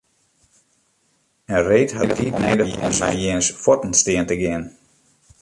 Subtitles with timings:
[1.55, 4.63] In reed hat tiid nedich om nei jins fuotten stean te gean.